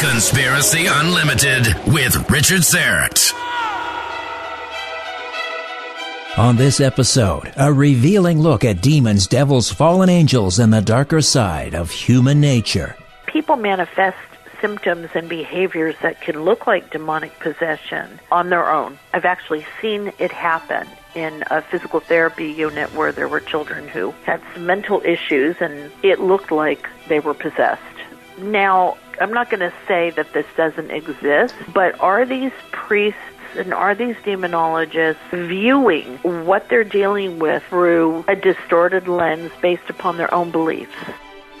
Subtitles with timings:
[0.00, 3.32] Conspiracy Unlimited with Richard Syrett.
[6.38, 11.74] On this episode, a revealing look at demons, devils, fallen angels, and the darker side
[11.74, 12.96] of human nature.
[13.26, 14.16] People manifest
[14.60, 18.98] symptoms and behaviors that can look like demonic possession on their own.
[19.12, 24.12] I've actually seen it happen in a physical therapy unit where there were children who
[24.24, 27.82] had some mental issues and it looked like they were possessed.
[28.38, 33.20] Now, I'm not going to say that this doesn't exist, but are these priests
[33.54, 36.16] and are these demonologists viewing
[36.46, 40.94] what they're dealing with through a distorted lens based upon their own beliefs?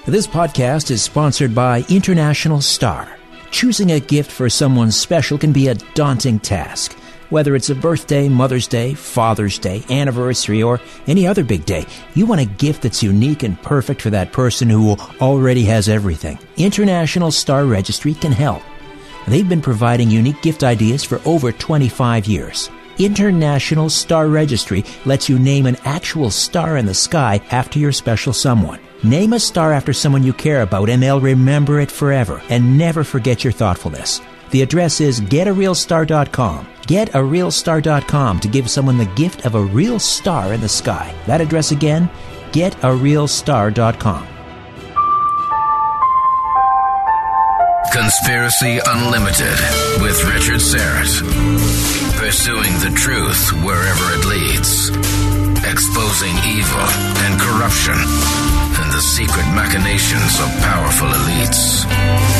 [0.06, 3.06] This podcast is sponsored by International Star.
[3.50, 6.96] Choosing a gift for someone special can be a daunting task.
[7.30, 11.86] Whether it's a birthday, Mother's Day, Father's Day, anniversary, or any other big day,
[12.16, 16.40] you want a gift that's unique and perfect for that person who already has everything.
[16.56, 18.62] International Star Registry can help.
[19.28, 22.68] They've been providing unique gift ideas for over 25 years.
[22.98, 28.32] International Star Registry lets you name an actual star in the sky after your special
[28.32, 28.80] someone.
[29.04, 33.04] Name a star after someone you care about and they'll remember it forever and never
[33.04, 34.20] forget your thoughtfulness.
[34.50, 36.66] The address is getarealstar.com.
[36.82, 41.14] Getarealstar.com to give someone the gift of a real star in the sky.
[41.26, 42.10] That address again,
[42.50, 44.26] getarealstar.com.
[47.92, 49.58] Conspiracy Unlimited
[50.00, 51.10] with Richard Syrett.
[52.18, 54.90] Pursuing the truth wherever it leads.
[55.66, 56.86] Exposing evil
[57.26, 62.39] and corruption and the secret machinations of powerful elites.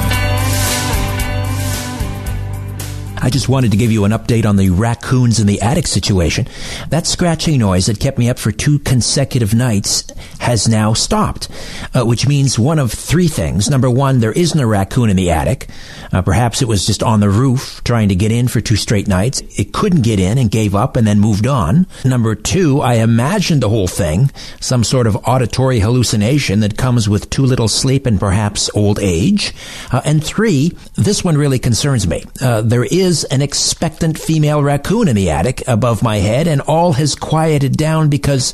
[3.21, 6.47] I just wanted to give you an update on the raccoons in the attic situation.
[6.89, 11.47] That scratching noise that kept me up for two consecutive nights has now stopped,
[11.93, 13.69] uh, which means one of three things.
[13.69, 15.67] Number one, there isn't a raccoon in the attic.
[16.11, 19.07] Uh, perhaps it was just on the roof trying to get in for two straight
[19.07, 19.41] nights.
[19.59, 21.85] It couldn't get in and gave up and then moved on.
[22.03, 27.29] Number two, I imagined the whole thing, some sort of auditory hallucination that comes with
[27.29, 29.53] too little sleep and perhaps old age.
[29.91, 32.23] Uh, and three, this one really concerns me.
[32.41, 36.93] Uh, there is an expectant female raccoon in the attic above my head, and all
[36.93, 38.53] has quieted down because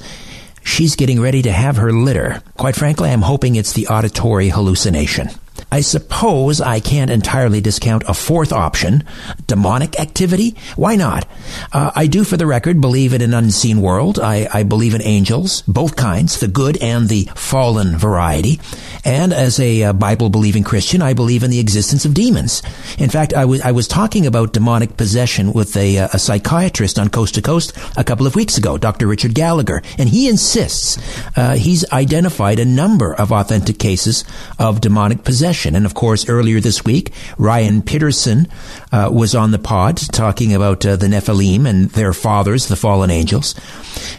[0.64, 2.42] she's getting ready to have her litter.
[2.58, 5.30] Quite frankly, I'm hoping it's the auditory hallucination.
[5.72, 9.04] I suppose I can't entirely discount a fourth option
[9.48, 10.56] demonic activity.
[10.76, 11.28] Why not?
[11.74, 14.20] Uh, I do, for the record, believe in an unseen world.
[14.20, 18.60] I, I believe in angels, both kinds, the good and the fallen variety.
[19.04, 22.62] And as a uh, Bible believing Christian, I believe in the existence of demons.
[22.98, 27.10] In fact, I was, was talking about demonic possession with a, uh, a psychiatrist on
[27.10, 29.08] Coast to Coast a couple of weeks ago, Dr.
[29.08, 30.98] Richard Gallagher, and he insists
[31.38, 34.24] uh, he's identified a number of authentic cases
[34.60, 35.67] of demonic possession.
[35.76, 38.50] And of course, earlier this week, Ryan Pitterson
[38.92, 43.10] uh, was on the pod talking about uh, the Nephilim and their fathers, the fallen
[43.10, 43.56] angels.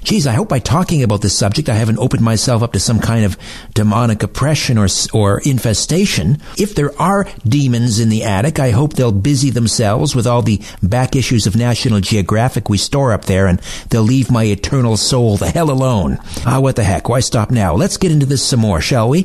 [0.03, 3.01] Geez, I hope by talking about this subject, I haven't opened myself up to some
[3.01, 3.37] kind of
[3.75, 6.41] demonic oppression or, or infestation.
[6.57, 10.61] If there are demons in the attic, I hope they'll busy themselves with all the
[10.83, 13.61] back issues of National Geographic we store up there and
[13.91, 16.19] they'll leave my eternal soul the hell alone.
[16.47, 17.09] Ah, what the heck?
[17.09, 17.75] Why stop now?
[17.75, 19.23] Let's get into this some more, shall we?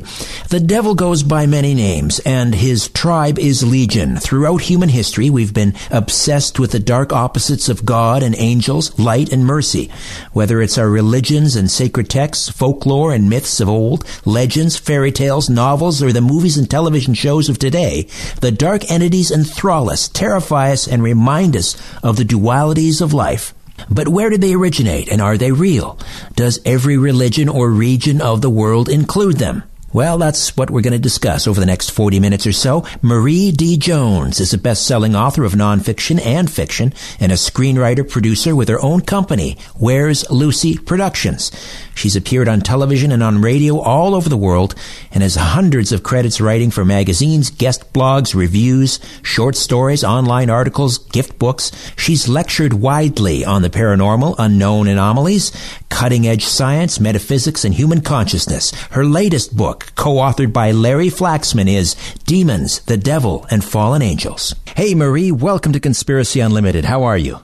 [0.50, 4.16] The devil goes by many names and his tribe is legion.
[4.16, 9.32] Throughout human history, we've been obsessed with the dark opposites of God and angels, light
[9.32, 9.90] and mercy.
[10.32, 15.48] Whether it's our religions and sacred texts, folklore and myths of old, legends, fairy tales,
[15.48, 18.08] novels, or the movies and television shows of today,
[18.40, 23.54] the dark entities enthrall us, terrify us, and remind us of the dualities of life.
[23.90, 25.98] But where did they originate and are they real?
[26.36, 29.64] Does every religion or region of the world include them?
[29.94, 32.84] Well, that's what we're going to discuss over the next 40 minutes or so.
[33.00, 33.76] Marie D.
[33.76, 38.82] Jones is a best-selling author of nonfiction and fiction and a screenwriter producer with her
[38.82, 41.52] own company, Where's Lucy Productions.
[41.94, 44.74] She's appeared on television and on radio all over the world
[45.12, 50.98] and has hundreds of credits writing for magazines, guest blogs, reviews, short stories, online articles,
[50.98, 51.70] gift books.
[51.96, 55.52] She's lectured widely on the paranormal, unknown anomalies,
[55.88, 58.72] cutting edge science, metaphysics, and human consciousness.
[58.90, 61.94] Her latest book, co-authored by Larry Flaxman, is
[62.24, 64.54] Demons, the Devil, and Fallen Angels.
[64.76, 66.84] Hey, Marie, welcome to Conspiracy Unlimited.
[66.84, 67.40] How are you?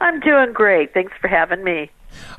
[0.00, 0.94] I'm doing great.
[0.94, 1.90] Thanks for having me.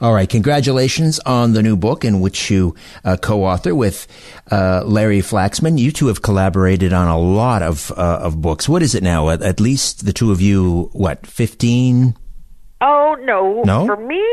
[0.01, 0.29] All right.
[0.29, 4.07] Congratulations on the new book in which you uh, co-author with
[4.51, 5.77] uh, Larry Flaxman.
[5.77, 8.69] You two have collaborated on a lot of uh, of books.
[8.69, 9.29] What is it now?
[9.29, 12.15] At, at, least the two of you, what, 15?
[12.81, 13.63] Oh, no.
[13.63, 13.85] No?
[13.85, 14.23] For me,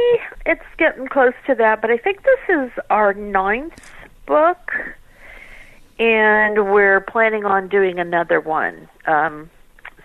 [0.45, 3.75] it's getting close to that, but I think this is our ninth
[4.27, 4.73] book,
[5.99, 8.89] and we're planning on doing another one.
[9.07, 9.51] Um,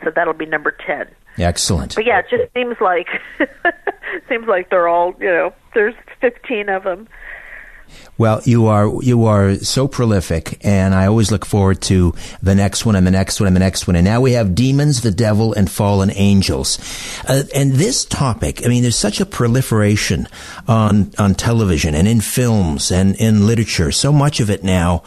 [0.03, 1.07] so that'll be number 10.
[1.37, 1.95] Excellent.
[1.95, 3.07] But yeah, it just seems like
[4.29, 5.53] seems like they're all you know.
[5.73, 7.07] There's 15 of them.
[8.17, 12.85] Well, you are you are so prolific, and I always look forward to the next
[12.85, 13.95] one and the next one and the next one.
[13.95, 16.77] And now we have demons, the devil, and fallen angels.
[17.27, 20.27] Uh, and this topic, I mean, there's such a proliferation
[20.67, 23.91] on on television and in films and in literature.
[23.91, 25.03] So much of it now.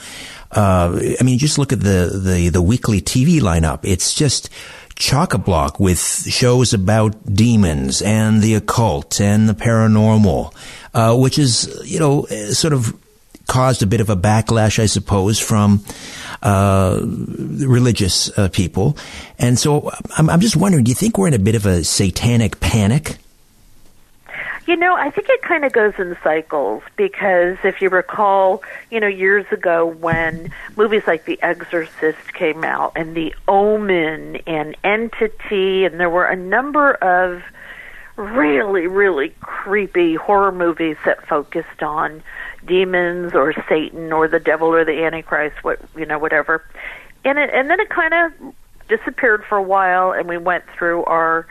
[0.51, 3.81] Uh, I mean, just look at the the the weekly TV lineup.
[3.83, 4.51] It's just
[4.97, 10.55] chock a block with shows about demons and the occult and the paranormal,
[10.95, 12.99] uh, which is, you know, sort of
[13.47, 15.85] caused a bit of a backlash, I suppose, from
[16.43, 18.97] uh, religious uh, people.
[19.39, 21.85] And so I'm, I'm just wondering, do you think we're in a bit of a
[21.85, 23.19] satanic panic?
[24.67, 28.99] You know, I think it kind of goes in cycles because if you recall, you
[28.99, 35.85] know, years ago when movies like The Exorcist came out and The Omen and Entity,
[35.85, 37.43] and there were a number of
[38.17, 42.23] really, really creepy horror movies that focused on
[42.67, 46.65] demons or Satan or the devil or the Antichrist, what you know, whatever.
[47.25, 48.55] And it, and then it kind of
[48.89, 51.47] disappeared for a while, and we went through our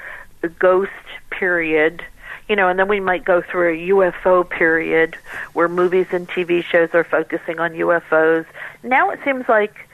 [0.59, 0.91] ghost
[1.29, 2.03] period
[2.49, 5.15] you know, and then we might go through a UFO period
[5.53, 8.45] where movies and TV shows are focusing on UFOs.
[8.83, 9.87] Now it seems like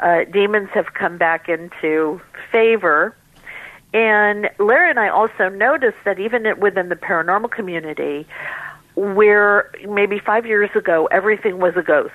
[0.00, 2.20] uh, demons have come back into
[2.52, 3.16] favor.
[3.96, 8.26] And Larry and I also noticed that even within the paranormal community,
[8.94, 12.12] where maybe five years ago everything was a ghost,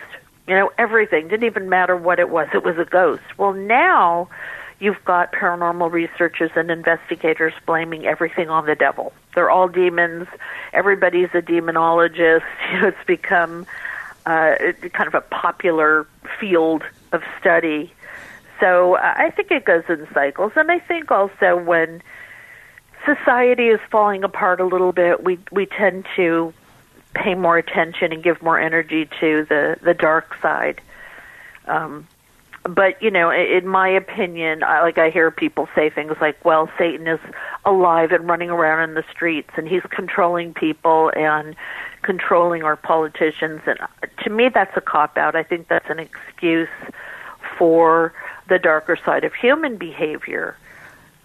[0.47, 3.23] you know, everything didn't even matter what it was, it was a ghost.
[3.35, 4.29] Well, now
[4.79, 9.11] you've got paranormal researchers and investigators blaming everything on the devil.
[9.33, 10.27] They're all demons.
[10.73, 12.43] Everybody's a demonologist.
[12.73, 13.65] You know, it's become
[14.27, 14.53] uh,
[14.93, 16.05] kind of a popular
[16.39, 17.91] field of study.
[18.61, 22.01] So uh, I think it goes in cycles, and I think also when
[23.05, 26.53] society is falling apart a little bit, we we tend to
[27.13, 30.79] pay more attention and give more energy to the the dark side.
[31.65, 32.07] Um,
[32.63, 36.69] but you know, in my opinion, I, like I hear people say things like, "Well,
[36.77, 37.19] Satan is
[37.65, 41.55] alive and running around in the streets, and he's controlling people and
[42.03, 43.87] controlling our politicians." And uh,
[44.23, 45.35] to me, that's a cop out.
[45.35, 46.69] I think that's an excuse
[47.57, 48.13] for
[48.51, 50.57] the darker side of human behavior.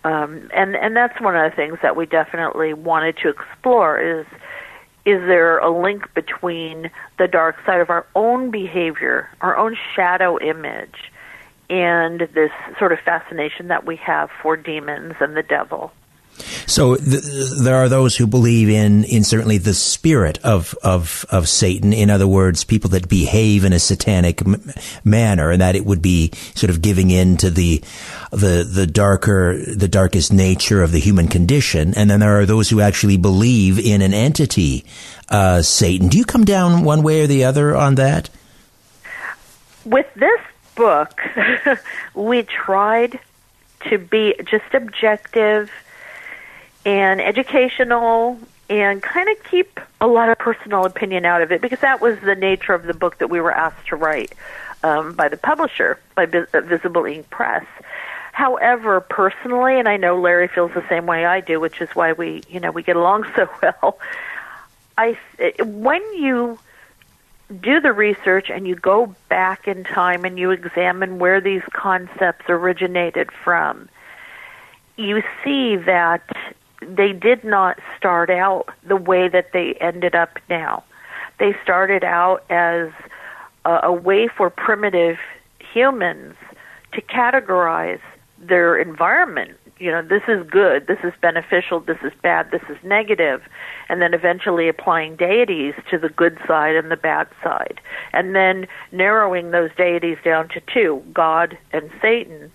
[0.04, 4.24] Um, and and that's one of the things that we definitely wanted to explore is
[5.04, 10.38] is there a link between the dark side of our own behavior, our own shadow
[10.38, 11.10] image,
[11.68, 15.92] and this sort of fascination that we have for demons and the devil?
[16.66, 17.22] So th-
[17.62, 21.92] there are those who believe in in certainly the spirit of of of Satan.
[21.92, 24.70] In other words, people that behave in a satanic m-
[25.04, 27.82] manner, and that it would be sort of giving in to the
[28.30, 31.94] the the darker the darkest nature of the human condition.
[31.94, 34.84] And then there are those who actually believe in an entity,
[35.28, 36.08] uh, Satan.
[36.08, 38.28] Do you come down one way or the other on that?
[39.84, 40.40] With this
[40.74, 41.20] book,
[42.14, 43.20] we tried
[43.88, 45.70] to be just objective
[46.86, 48.38] and educational
[48.70, 52.18] and kind of keep a lot of personal opinion out of it because that was
[52.20, 54.32] the nature of the book that we were asked to write
[54.82, 57.66] um, by the publisher, by uh, Visible Ink Press.
[58.32, 62.12] However, personally, and I know Larry feels the same way I do, which is why
[62.12, 63.98] we, you know, we get along so well.
[64.96, 65.18] I
[65.60, 66.58] when you
[67.60, 72.46] do the research and you go back in time and you examine where these concepts
[72.48, 73.88] originated from,
[74.96, 76.22] you see that
[76.80, 80.84] they did not start out the way that they ended up now.
[81.38, 82.88] They started out as
[83.64, 85.16] a, a way for primitive
[85.58, 86.34] humans
[86.92, 88.00] to categorize
[88.38, 89.56] their environment.
[89.78, 93.42] You know, this is good, this is beneficial, this is bad, this is negative,
[93.90, 97.78] and then eventually applying deities to the good side and the bad side.
[98.14, 102.50] And then narrowing those deities down to two God and Satan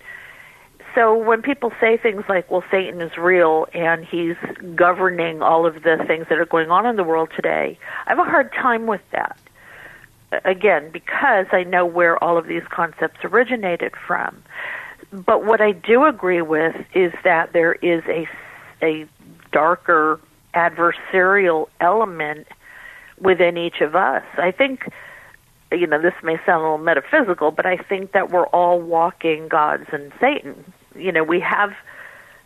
[0.94, 4.36] so when people say things like, well, Satan is real and he's
[4.74, 8.18] governing all of the things that are going on in the world today, I have
[8.18, 9.38] a hard time with that.
[10.44, 14.42] Again, because I know where all of these concepts originated from.
[15.12, 18.26] But what I do agree with is that there is a,
[18.82, 19.06] a
[19.50, 20.20] darker
[20.54, 22.46] adversarial element
[23.18, 24.24] within each of us.
[24.38, 24.90] I think
[25.70, 29.48] you know, this may sound a little metaphysical, but I think that we're all walking
[29.48, 31.72] gods and Satan you know, we have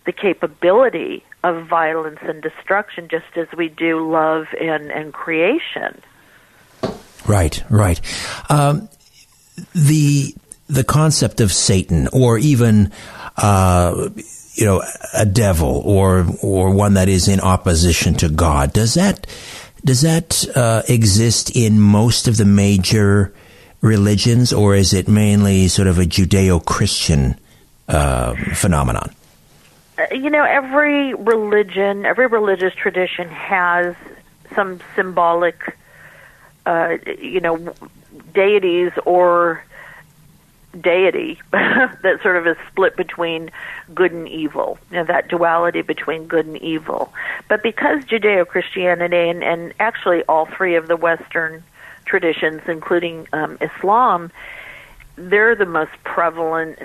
[0.05, 6.00] the capability of violence and destruction just as we do love and, and creation.
[7.26, 8.00] Right, right.
[8.49, 8.88] Um,
[9.75, 10.35] the
[10.69, 12.93] the concept of Satan, or even
[13.37, 14.11] uh,
[14.55, 14.83] you know
[15.15, 19.26] a devil, or or one that is in opposition to God, does that
[19.85, 23.33] does that uh, exist in most of the major
[23.81, 27.38] religions, or is it mainly sort of a Judeo-Christian
[27.88, 29.14] uh, phenomenon?
[29.99, 33.95] Uh, you know, every religion, every religious tradition has
[34.55, 35.76] some symbolic,
[36.66, 37.75] uh, you know,
[38.35, 39.62] deities or
[40.81, 43.50] deity that sort of is split between
[43.95, 47.12] good and evil, you know, that duality between good and evil.
[47.49, 51.62] But because Judeo Christianity and, and actually all three of the Western
[52.05, 54.31] traditions, including um, Islam,
[55.16, 56.78] they're the most prevalent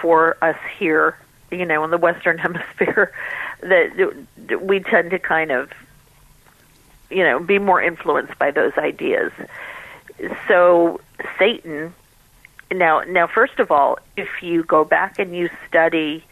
[0.00, 1.18] for us here,
[1.50, 3.12] you know, in the Western Hemisphere,
[3.60, 5.70] that we tend to kind of,
[7.10, 9.32] you know, be more influenced by those ideas.
[10.48, 11.00] So
[11.38, 11.94] Satan.
[12.70, 16.24] Now, now, first of all, if you go back and you study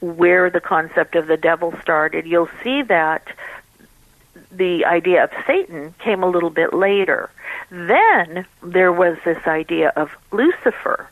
[0.00, 3.26] where the concept of the devil started, you'll see that
[4.52, 7.30] the idea of Satan came a little bit later.
[7.70, 11.08] Then there was this idea of Lucifer,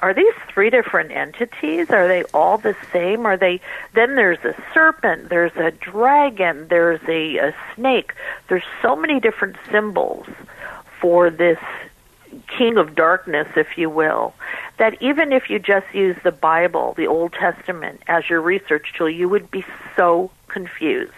[0.00, 1.90] are these three different entities?
[1.90, 3.26] Are they all the same?
[3.26, 3.60] Are they
[3.94, 8.14] then there's a serpent, there's a dragon, there's a, a snake.
[8.48, 10.26] There's so many different symbols
[11.00, 11.58] for this
[12.46, 14.34] king of darkness, if you will,
[14.78, 19.10] that even if you just use the Bible, the Old Testament, as your research tool,
[19.10, 19.64] you would be
[19.96, 21.12] so confused.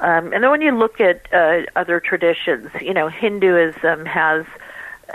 [0.00, 4.46] Um, and then when you look at uh, other traditions, you know, Hinduism has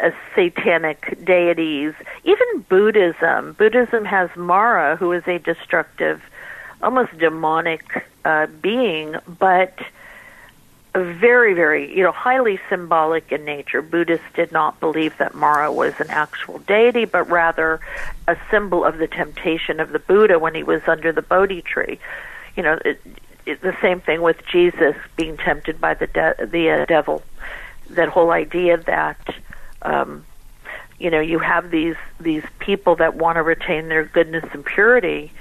[0.02, 1.94] uh, satanic deities.
[2.24, 3.54] Even Buddhism.
[3.54, 6.22] Buddhism has Mara, who is a destructive,
[6.82, 9.78] almost demonic uh, being, but
[10.96, 13.82] very, very, you know, highly symbolic in nature.
[13.82, 17.82] Buddhists did not believe that Mara was an actual deity, but rather
[18.28, 22.00] a symbol of the temptation of the Buddha when he was under the Bodhi tree.
[22.56, 23.02] You know, it,
[23.46, 27.22] it, the same thing with Jesus being tempted by the de- the uh, devil.
[27.90, 29.36] That whole idea that
[29.86, 30.26] um,
[31.00, 35.32] you know you have these these people that want to retain their goodness and purity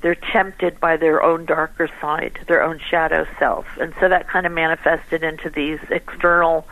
[0.00, 4.46] they're tempted by their own darker side their own shadow self and so that kind
[4.46, 6.66] of manifested into these external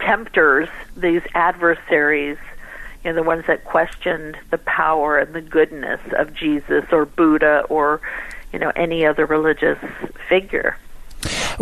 [0.00, 2.38] tempters these adversaries
[3.04, 7.64] you know, the ones that questioned the power and the goodness of Jesus or Buddha
[7.68, 8.00] or,
[8.52, 9.78] you know, any other religious
[10.28, 10.76] figure.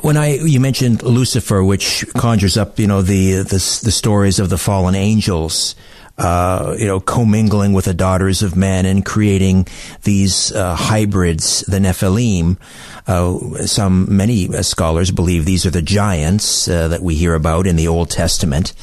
[0.00, 4.48] When I you mentioned Lucifer, which conjures up you know the the, the stories of
[4.48, 5.74] the fallen angels,
[6.18, 9.66] uh, you know, commingling with the daughters of men and creating
[10.02, 12.58] these uh, hybrids, the Nephilim.
[13.06, 17.76] Uh, some many scholars believe these are the giants uh, that we hear about in
[17.76, 18.74] the Old Testament.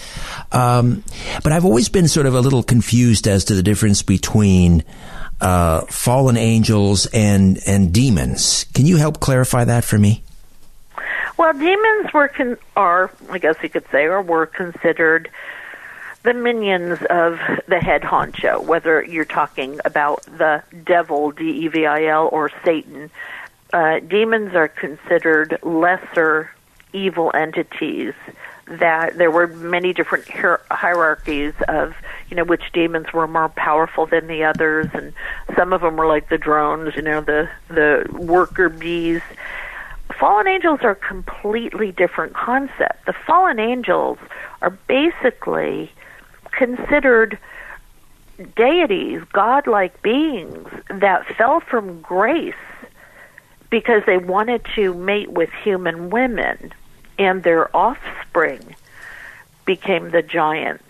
[0.52, 1.04] Um,
[1.44, 4.84] but I've always been sort of a little confused as to the difference between
[5.40, 8.66] uh, fallen angels and and demons.
[8.74, 10.24] Can you help clarify that for me?
[11.40, 15.30] Well, demons were con- are, I guess you could say, or were considered
[16.24, 21.86] the minions of the head honcho, whether you're talking about the devil, D E V
[21.86, 23.10] I L, or Satan.
[23.72, 26.52] Uh, demons are considered lesser
[26.92, 28.14] evil entities.
[28.66, 31.96] That there were many different hier- hierarchies of,
[32.30, 35.14] you know, which demons were more powerful than the others, and
[35.56, 39.22] some of them were like the drones, you know, the the worker bees
[40.14, 43.06] fallen angels are a completely different concept.
[43.06, 44.18] The fallen angels
[44.62, 45.92] are basically
[46.52, 47.38] considered
[48.56, 52.54] deities, godlike beings that fell from grace
[53.70, 56.74] because they wanted to mate with human women,
[57.18, 58.76] and their offspring
[59.66, 60.84] became the giants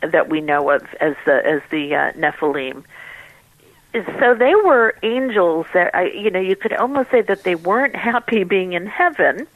[0.00, 2.84] that we know of as the as the uh, Nephilim
[4.18, 7.96] so they were angels that I, you know, you could almost say that they weren't
[7.96, 9.46] happy being in heaven,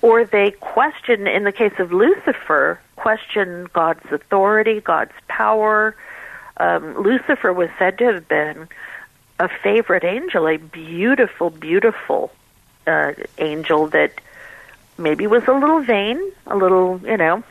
[0.00, 1.28] or they questioned.
[1.28, 5.96] In the case of Lucifer, questioned God's authority, God's power.
[6.58, 8.68] Um, Lucifer was said to have been
[9.38, 12.30] a favorite angel, a beautiful, beautiful
[12.86, 14.20] uh, angel that
[14.98, 17.42] maybe was a little vain, a little, you know,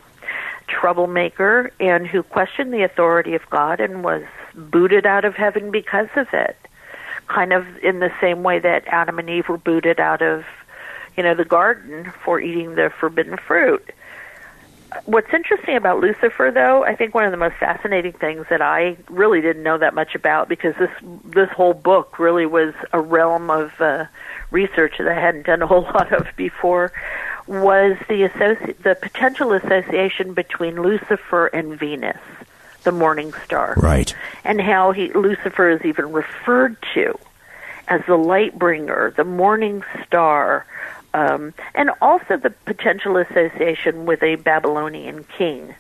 [0.67, 4.24] troublemaker, and who questioned the authority of God and was
[4.55, 6.58] booted out of heaven because of it.
[7.27, 10.46] Kind of in the same way that Adam and Eve were booted out of,
[11.15, 13.91] you know, the garden for eating the forbidden fruit.
[15.05, 18.98] What's interesting about Lucifer, though, I think one of the most fascinating things that I
[19.09, 20.92] really didn't know that much about because this
[21.24, 24.05] this whole book really was a realm of uh,
[24.51, 26.92] research that I hadn't done a whole lot of before,
[27.48, 32.20] was the associ- the potential association between Lucifer and Venus
[32.83, 33.75] the morning star.
[33.77, 34.13] Right.
[34.44, 37.17] And how he Lucifer is even referred to
[37.87, 40.65] as the light bringer, the morning star,
[41.13, 45.75] um, and also the potential association with a Babylonian king.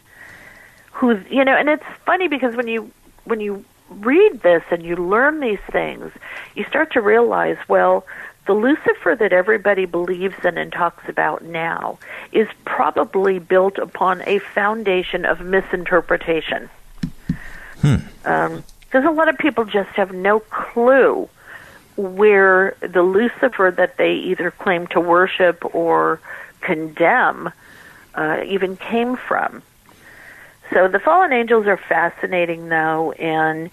[0.91, 2.91] Who's you know, and it's funny because when you
[3.23, 6.11] when you read this and you learn these things,
[6.55, 8.05] you start to realize, well,
[8.47, 11.99] the Lucifer that everybody believes in and talks about now
[12.31, 16.69] is probably built upon a foundation of misinterpretation.
[17.81, 18.61] Because
[18.93, 21.27] um, a lot of people just have no clue
[21.97, 26.19] where the Lucifer that they either claim to worship or
[26.61, 27.51] condemn
[28.15, 29.61] uh, even came from.
[30.73, 33.69] So the fallen angels are fascinating, though, and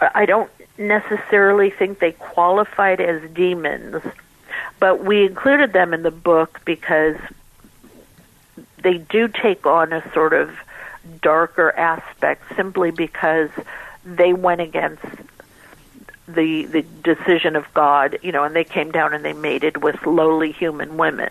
[0.00, 4.02] I don't necessarily think they qualified as demons,
[4.78, 7.16] but we included them in the book because
[8.82, 10.50] they do take on a sort of
[11.22, 13.50] darker aspect simply because
[14.04, 15.04] they went against
[16.28, 20.04] the the decision of God, you know, and they came down and they mated with
[20.06, 21.30] lowly human women.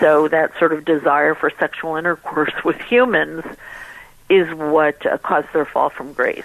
[0.00, 3.44] So that sort of desire for sexual intercourse with humans
[4.28, 6.44] is what uh, caused their fall from grace.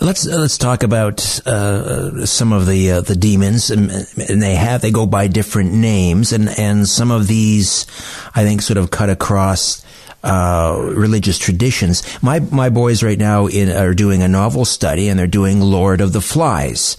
[0.00, 4.56] Let's uh, let's talk about uh, some of the uh, the demons, and, and, they
[4.56, 7.86] have they go by different names, and and some of these,
[8.34, 9.84] I think, sort of cut across
[10.24, 12.02] uh, religious traditions.
[12.22, 16.00] My my boys right now in, are doing a novel study, and they're doing Lord
[16.00, 16.96] of the Flies,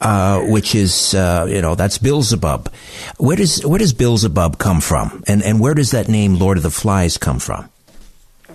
[0.00, 2.70] uh, which is uh, you know that's Beelzebub.
[3.16, 6.62] Where does where does Beelzebub come from, and and where does that name Lord of
[6.62, 7.70] the Flies come from?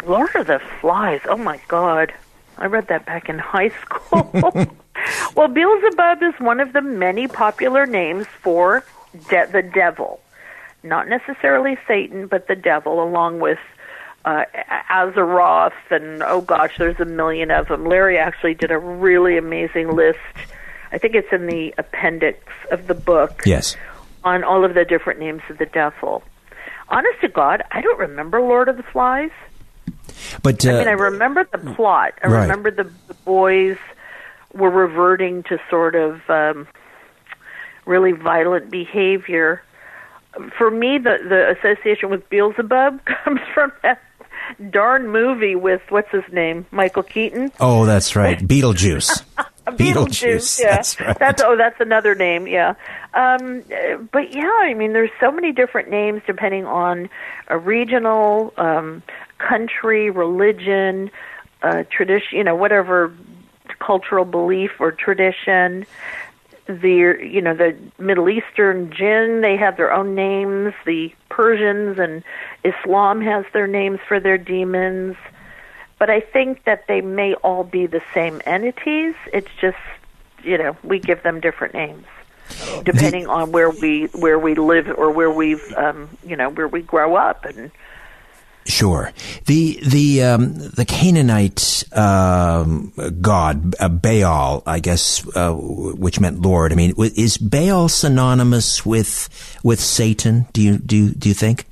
[0.05, 1.21] Lord of the Flies.
[1.25, 2.13] Oh my God,
[2.57, 4.29] I read that back in high school.
[5.35, 8.85] well, Beelzebub is one of the many popular names for
[9.29, 10.19] de- the devil.
[10.83, 13.59] Not necessarily Satan, but the devil, along with
[14.25, 14.45] uh,
[14.89, 17.85] Azeroth, and oh gosh, there's a million of them.
[17.85, 20.19] Larry actually did a really amazing list.
[20.91, 23.43] I think it's in the appendix of the book.
[23.45, 23.75] Yes.
[24.23, 26.23] On all of the different names of the devil.
[26.89, 29.31] Honest to God, I don't remember Lord of the Flies.
[30.43, 32.13] But uh, I mean, I remember the plot.
[32.23, 32.41] I right.
[32.41, 33.77] remember the, the boys
[34.53, 36.67] were reverting to sort of um,
[37.85, 39.63] really violent behavior.
[40.57, 44.01] For me, the the association with Beelzebub comes from that
[44.69, 47.51] darn movie with what's his name, Michael Keaton.
[47.59, 49.23] Oh, that's right, Beetlejuice.
[49.67, 50.59] Beetlejuice.
[50.59, 51.17] Yeah, that's right.
[51.19, 52.47] That's oh, that's another name.
[52.47, 52.75] Yeah,
[53.13, 53.63] um,
[54.11, 57.09] but yeah, I mean, there's so many different names depending on
[57.47, 59.03] a regional, um,
[59.37, 61.11] country, religion,
[61.61, 62.37] uh, tradition.
[62.37, 63.13] You know, whatever
[63.79, 65.85] cultural belief or tradition.
[66.67, 70.73] The you know the Middle Eastern jinn they have their own names.
[70.85, 72.23] The Persians and
[72.63, 75.15] Islam has their names for their demons
[76.01, 79.13] but I think that they may all be the same entities.
[79.31, 79.77] It's just,
[80.41, 82.07] you know, we give them different names
[82.83, 86.81] depending on where we where we live or where we've, um, you know, where we
[86.81, 87.69] grow up and.
[88.65, 89.11] Sure.
[89.47, 96.71] The the um, the Canaanite um, god uh, Baal, I guess, uh, which meant Lord.
[96.71, 99.29] I mean, is Baal synonymous with
[99.63, 100.45] with Satan?
[100.53, 101.65] Do you do do you think?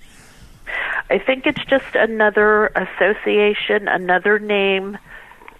[1.12, 4.97] I think it's just another association, another name,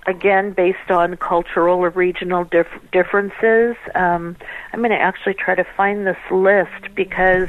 [0.08, 3.76] again based on cultural or regional dif- differences.
[3.96, 4.36] Um,
[4.74, 7.48] I'm going to actually try to find this list because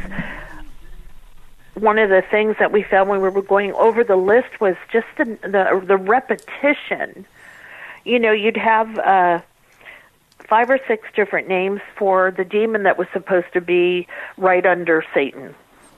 [1.81, 4.77] one of the things that we found when we were going over the list was
[4.93, 7.27] just the the, the repetition.
[8.05, 9.41] You know, you'd have uh,
[10.39, 15.05] five or six different names for the demon that was supposed to be right under
[15.15, 15.55] Satan,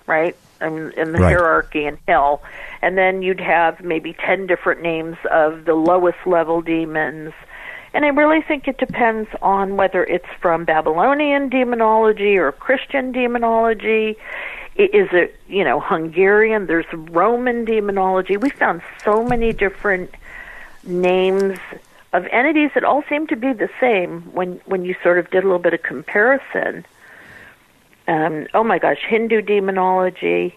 [0.06, 0.36] right?
[0.62, 1.36] in, in the right.
[1.36, 2.42] hierarchy in hell.
[2.80, 7.32] And then you'd have maybe 10 different names of the lowest level demons.
[7.94, 14.16] And I really think it depends on whether it's from Babylonian demonology or Christian demonology.
[14.76, 16.66] Is it, you know, Hungarian?
[16.66, 18.36] There's Roman demonology.
[18.36, 20.14] We found so many different
[20.84, 21.58] names
[22.12, 25.44] of entities that all seem to be the same when when you sort of did
[25.44, 26.84] a little bit of comparison
[28.08, 30.56] um, oh my gosh, Hindu demonology.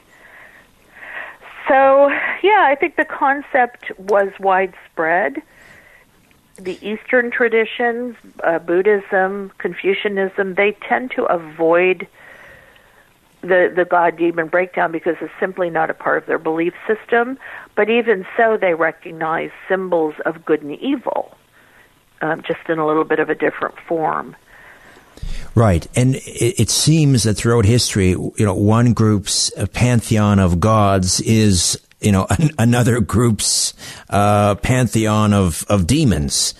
[1.67, 2.09] So,
[2.43, 5.41] yeah, I think the concept was widespread.
[6.57, 12.07] The Eastern traditions, uh, Buddhism, Confucianism, they tend to avoid
[13.47, 17.37] the, the God demon breakdown because it's simply not a part of their belief system.
[17.75, 21.37] But even so, they recognize symbols of good and evil,
[22.21, 24.35] um, just in a little bit of a different form.
[25.53, 31.21] Right, and it, it, seems that throughout history, you know, one group's pantheon of gods
[31.21, 33.73] is you know an, another group's
[34.09, 36.53] uh, pantheon of of demons.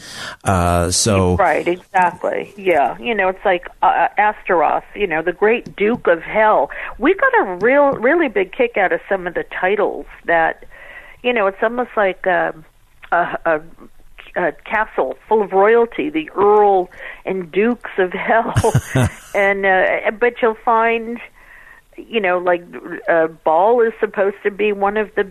[0.43, 2.97] Uh, so right, exactly, yeah.
[2.97, 4.83] You know, it's like uh, uh, Astaroth.
[4.95, 6.69] You know, the great Duke of Hell.
[6.97, 10.65] We got a real, really big kick out of some of the titles that,
[11.23, 12.25] you know, it's almost like.
[12.27, 12.51] Uh,
[13.11, 13.61] a, a
[14.35, 16.89] uh, castle full of royalty, the Earl
[17.25, 18.53] and Dukes of Hell,
[19.35, 21.19] and uh, but you'll find,
[21.97, 22.63] you know, like
[23.07, 25.29] uh, Baal is supposed to be one of the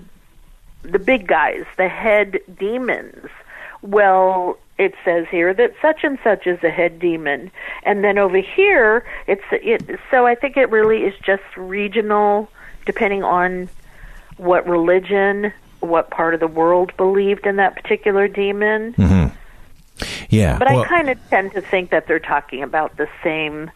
[0.83, 3.29] the big guys, the head demons.
[3.83, 7.50] Well, it says here that such and such is a head demon,
[7.85, 10.00] and then over here it's it.
[10.11, 12.48] So I think it really is just regional,
[12.87, 13.68] depending on
[14.37, 18.94] what religion what part of the world believed in that particular demon.
[18.94, 19.37] Mm-hmm.
[20.31, 23.70] Yeah, but well, I kind of tend to think that they're talking about the same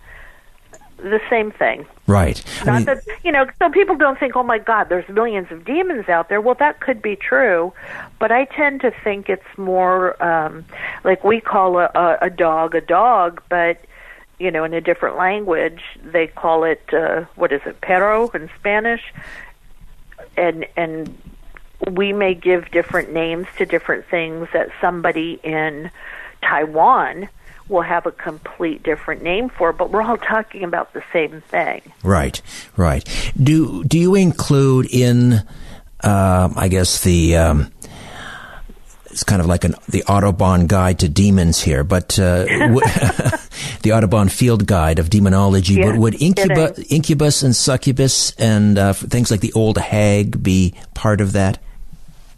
[0.98, 1.87] the same thing.
[2.06, 2.42] Right.
[2.64, 5.50] Not I mean, that you know, so people don't think, "Oh my God, there's millions
[5.50, 7.72] of demons out there." Well, that could be true,
[8.18, 10.64] but I tend to think it's more um,
[11.04, 13.80] like we call a, a, a dog a dog, but
[14.38, 18.50] you know, in a different language, they call it uh, what is it, perro in
[18.58, 19.02] Spanish,
[20.37, 21.16] and and
[21.90, 25.90] we may give different names to different things that somebody in
[26.42, 27.28] Taiwan
[27.68, 31.83] will have a complete different name for, but we're all talking about the same thing.
[32.02, 32.40] Right,
[32.76, 33.04] right.
[33.40, 35.42] Do do you include in,
[36.02, 37.72] uh, I guess the um,
[39.11, 42.44] it's kind of like an the Audubon guide to demons here, but uh,
[43.83, 45.74] the Audubon Field Guide of Demonology.
[45.74, 50.74] Yeah, would, would incubus, incubus and succubus and uh, things like the old hag be
[50.94, 51.59] part of that?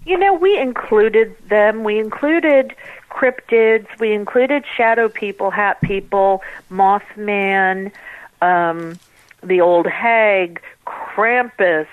[0.07, 1.85] You know, we included them.
[1.85, 2.75] We included
[3.11, 3.87] cryptids.
[3.99, 7.93] We included shadow people, hat people, Mothman,
[8.41, 8.99] um,
[9.43, 11.87] the old hag, Krampus,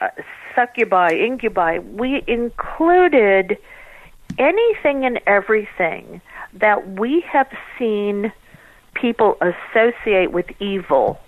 [0.00, 0.08] uh,
[0.54, 1.78] succubi, incubi.
[1.78, 3.58] We included
[4.38, 6.20] anything and everything
[6.54, 7.48] that we have
[7.78, 8.32] seen
[8.94, 11.20] people associate with evil.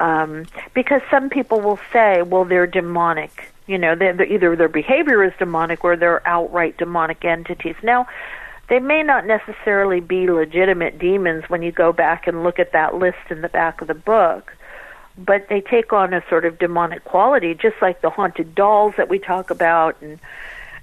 [0.00, 4.68] Um, because some people will say, well, they're demonic you know, they're, they're either their
[4.68, 7.76] behavior is demonic or they're outright demonic entities.
[7.82, 8.08] Now,
[8.68, 12.96] they may not necessarily be legitimate demons when you go back and look at that
[12.96, 14.54] list in the back of the book,
[15.16, 19.08] but they take on a sort of demonic quality, just like the haunted dolls that
[19.08, 20.18] we talk about, and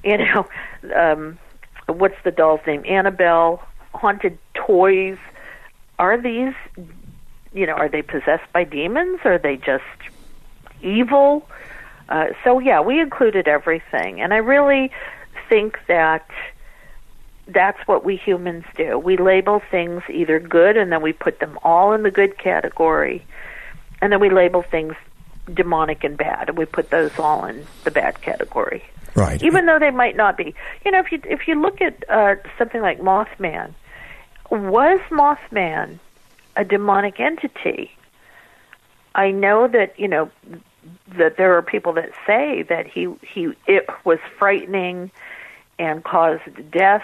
[0.03, 0.47] you know,
[0.95, 1.39] um,
[1.87, 2.83] what's the doll's name?
[2.87, 5.17] Annabelle, haunted toys.
[5.97, 6.53] Are these,
[7.53, 9.21] you know, are they possessed by demons?
[9.23, 9.83] Are they just
[10.81, 11.47] evil?
[12.09, 14.91] Uh, so yeah, we included everything, and I really
[15.49, 16.29] think that
[17.47, 18.97] that's what we humans do.
[18.97, 23.25] We label things either good, and then we put them all in the good category,
[24.01, 24.95] and then we label things
[25.51, 28.83] demonic and bad, and we put those all in the bad category.
[29.15, 29.41] Right.
[29.43, 30.53] Even though they might not be.
[30.83, 33.73] You know, if you if you look at uh, something like Mothman,
[34.51, 35.99] was Mothman
[36.55, 37.91] a demonic entity?
[39.13, 40.29] I know that you know
[41.17, 45.11] that there are people that say that he he it was frightening
[45.77, 47.03] and caused death,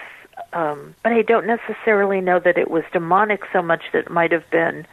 [0.52, 4.32] um, but I don't necessarily know that it was demonic so much that it might
[4.32, 4.86] have been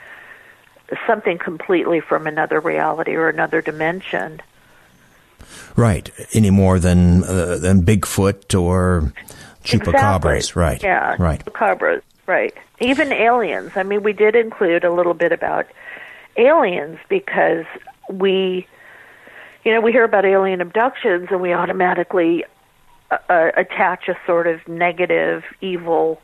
[1.07, 4.41] something completely from another reality or another dimension.
[5.75, 6.09] Right.
[6.33, 9.13] Any more than uh, than Bigfoot or
[9.63, 10.37] chupacabras.
[10.37, 10.61] Exactly.
[10.61, 10.83] Right.
[10.83, 11.15] Yeah.
[11.17, 11.43] Right.
[11.45, 12.01] Chupacabras.
[12.25, 12.53] Right.
[12.79, 13.71] Even aliens.
[13.75, 15.67] I mean, we did include a little bit about
[16.37, 17.65] aliens because
[18.09, 18.67] we,
[19.69, 22.43] you know, we hear about alien abductions and we automatically
[23.11, 26.19] uh, uh, attach a sort of negative, evil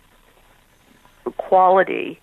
[1.37, 2.19] quality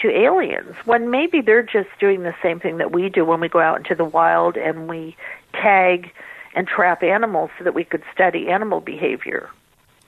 [0.00, 3.48] to aliens when maybe they're just doing the same thing that we do when we
[3.48, 5.16] go out into the wild and we
[5.52, 6.12] tag
[6.54, 9.50] and trap animals so that we could study animal behavior.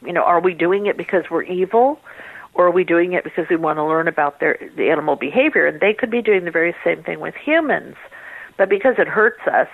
[0.07, 1.99] You know, are we doing it because we're evil?
[2.55, 5.67] Or are we doing it because we want to learn about their the animal behavior?
[5.67, 7.97] And they could be doing the very same thing with humans,
[8.57, 9.67] but because it hurts us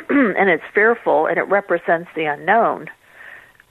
[0.08, 2.88] and it's fearful and it represents the unknown,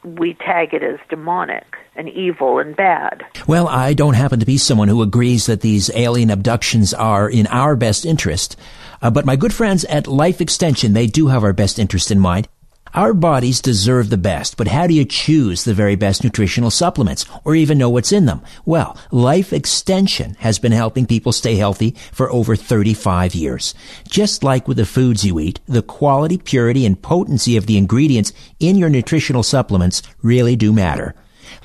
[0.04, 3.24] we tag it as demonic and evil and bad.
[3.48, 7.48] Well, I don't happen to be someone who agrees that these alien abductions are in
[7.48, 8.58] our best interest.
[9.02, 12.20] Uh, but my good friends at Life Extension, they do have our best interest in
[12.20, 12.48] mind.
[12.96, 17.26] Our bodies deserve the best, but how do you choose the very best nutritional supplements
[17.44, 18.44] or even know what's in them?
[18.66, 23.74] Well, Life Extension has been helping people stay healthy for over 35 years.
[24.08, 28.32] Just like with the foods you eat, the quality, purity, and potency of the ingredients
[28.60, 31.16] in your nutritional supplements really do matter.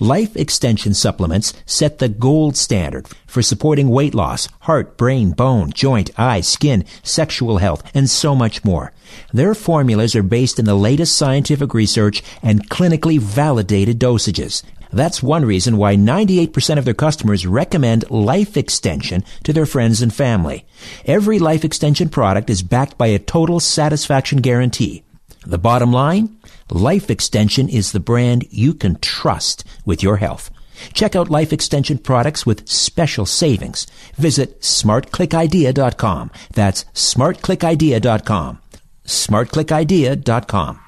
[0.00, 6.10] Life Extension supplements set the gold standard for supporting weight loss, heart, brain, bone, joint,
[6.16, 8.92] eye, skin, sexual health, and so much more.
[9.32, 14.62] Their formulas are based in the latest scientific research and clinically validated dosages.
[14.92, 20.14] That's one reason why 98% of their customers recommend Life Extension to their friends and
[20.14, 20.64] family.
[21.06, 25.02] Every Life Extension product is backed by a total satisfaction guarantee.
[25.44, 26.37] The bottom line?
[26.70, 30.50] Life Extension is the brand you can trust with your health.
[30.92, 33.86] Check out Life Extension products with special savings.
[34.16, 36.30] Visit smartclickidea.com.
[36.52, 38.58] That's smartclickidea.com.
[39.04, 40.80] smartclickidea.com.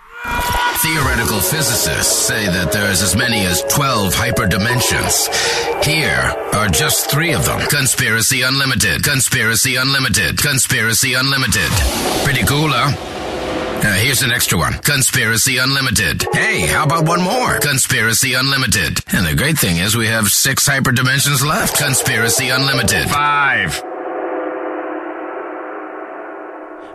[0.83, 5.29] Theoretical physicists say that there's as many as 12 hyperdimensions.
[5.85, 7.61] Here are just three of them.
[7.69, 11.71] Conspiracy Unlimited, Conspiracy Unlimited, Conspiracy Unlimited.
[12.25, 12.93] Pretty cool, huh?
[13.83, 14.75] Uh, here's an extra one.
[14.75, 16.27] Conspiracy Unlimited.
[16.35, 17.59] Hey, how about one more?
[17.61, 19.01] Conspiracy Unlimited.
[19.12, 21.79] And the great thing is we have six hyperdimensions left.
[21.79, 23.09] Conspiracy Unlimited.
[23.09, 23.83] Five.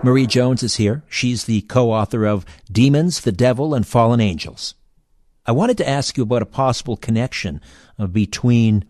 [0.03, 1.03] Marie Jones is here.
[1.09, 4.75] She's the co-author of Demons, the Devil, and Fallen Angels.
[5.47, 7.61] I wanted to ask you about a possible connection
[7.97, 8.85] uh, between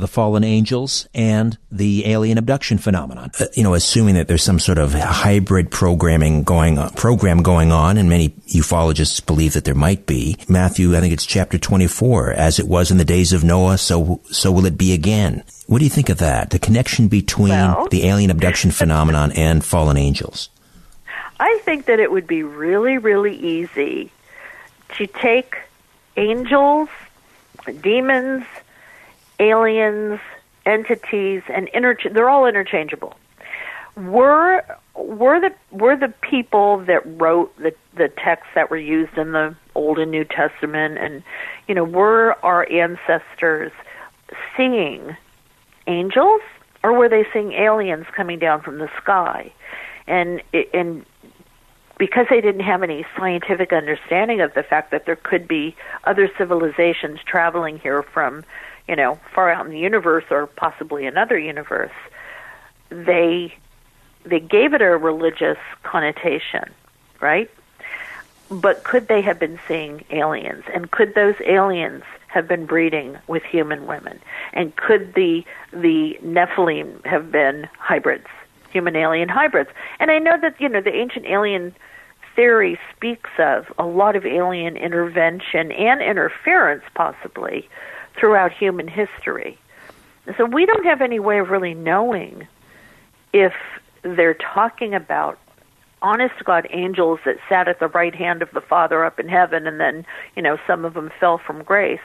[0.00, 3.30] the fallen angels and the alien abduction phenomenon.
[3.38, 7.72] Uh, you know, assuming that there's some sort of hybrid programming going on, program going
[7.72, 10.36] on, and many ufologists believe that there might be.
[10.48, 14.20] Matthew, I think it's chapter 24, as it was in the days of Noah, so
[14.30, 15.42] so will it be again.
[15.66, 16.50] What do you think of that?
[16.50, 20.48] The connection between Well- the alien abduction phenomenon and fallen angels?
[21.40, 24.10] I think that it would be really, really easy
[24.96, 25.56] to take
[26.16, 26.88] angels,
[27.80, 28.44] demons,
[29.38, 30.20] aliens,
[30.66, 33.14] entities, and interch- they're all interchangeable.
[33.96, 39.32] Were were the were the people that wrote the the texts that were used in
[39.32, 41.22] the Old and New Testament, and
[41.66, 43.72] you know, were our ancestors
[44.56, 45.16] seeing
[45.86, 46.40] angels,
[46.84, 49.52] or were they seeing aliens coming down from the sky?
[50.06, 51.04] And and
[51.98, 56.30] because they didn't have any scientific understanding of the fact that there could be other
[56.38, 58.44] civilizations traveling here from,
[58.88, 61.92] you know, far out in the universe or possibly another universe,
[62.90, 63.54] they
[64.24, 66.64] they gave it a religious connotation,
[67.20, 67.50] right?
[68.50, 70.64] But could they have been seeing aliens?
[70.72, 74.18] And could those aliens have been breeding with human women?
[74.52, 78.26] And could the the Nephilim have been hybrids?
[78.70, 79.70] human alien hybrids.
[79.98, 81.74] And I know that, you know, the ancient alien
[82.36, 87.68] theory speaks of a lot of alien intervention and interference, possibly,
[88.18, 89.58] throughout human history.
[90.36, 92.46] So we don't have any way of really knowing
[93.32, 93.54] if
[94.02, 95.38] they're talking about
[96.02, 99.28] honest to God angels that sat at the right hand of the Father up in
[99.28, 102.00] heaven and then, you know, some of them fell from grace,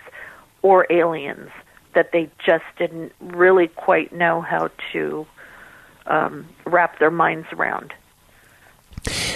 [0.62, 1.50] or aliens
[1.94, 5.28] that they just didn't really quite know how to
[6.08, 7.94] um, wrap their minds around.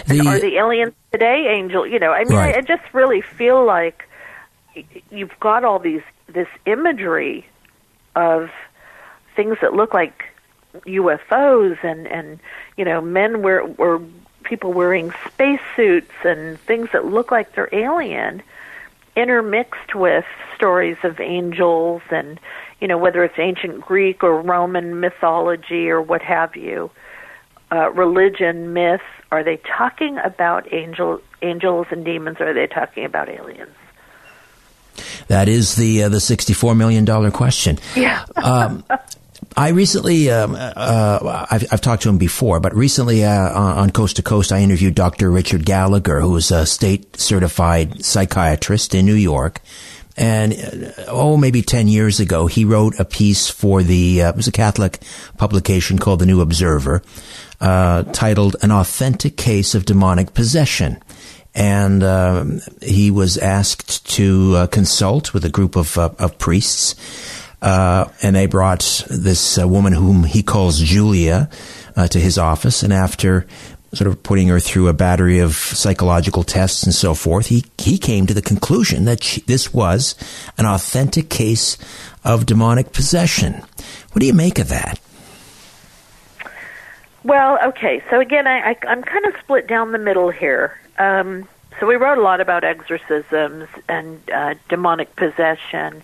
[0.07, 1.85] The, are the aliens today angel?
[1.85, 2.55] You know, I mean, right.
[2.55, 4.05] I, I just really feel like
[5.11, 7.45] you've got all these this imagery
[8.15, 8.49] of
[9.35, 10.23] things that look like
[10.85, 12.39] UFOs and and
[12.75, 14.01] you know men wear or
[14.43, 18.41] people wearing spacesuits and things that look like they're alien
[19.15, 22.39] intermixed with stories of angels and
[22.79, 26.91] you know whether it's ancient Greek or Roman mythology or what have you
[27.71, 33.05] uh, religion myth are they talking about angel angels and demons or are they talking
[33.05, 33.75] about aliens
[35.27, 37.79] that is the uh, the sixty four million dollar question.
[37.95, 38.25] Yeah.
[38.35, 38.83] um,
[39.55, 44.17] I recently, um, uh, I've, I've, talked to him before, but recently uh, on Coast
[44.17, 45.31] to Coast, I interviewed Dr.
[45.31, 49.61] Richard Gallagher, who is a state certified psychiatrist in New York.
[50.15, 54.35] And uh, oh, maybe ten years ago, he wrote a piece for the uh, it
[54.35, 54.99] was a Catholic
[55.37, 57.03] publication called the New Observer,
[57.61, 61.01] uh, titled "An Authentic Case of Demonic Possession."
[61.57, 62.45] And uh,
[62.81, 66.95] he was asked to uh, consult with a group of, uh, of priests
[67.61, 71.49] uh, and they brought this uh, woman whom he calls Julia
[71.95, 72.83] uh, to his office.
[72.83, 73.47] And after
[73.93, 77.97] sort of putting her through a battery of psychological tests and so forth, he, he
[77.97, 80.15] came to the conclusion that she, this was
[80.57, 81.77] an authentic case
[82.23, 83.53] of demonic possession.
[84.11, 84.99] What do you make of that?
[87.23, 88.03] Well, okay.
[88.09, 90.77] So again, I, I, am kind of split down the middle here.
[90.97, 91.47] Um,
[91.79, 96.03] so we wrote a lot about exorcisms and uh, demonic possession,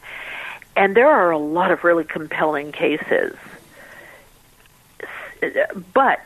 [0.76, 3.36] and there are a lot of really compelling cases.
[5.94, 6.22] But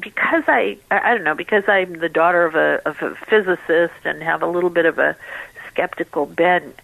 [0.00, 4.22] because I I don't know because I'm the daughter of a of a physicist and
[4.22, 5.16] have a little bit of a
[5.68, 6.78] skeptical bent,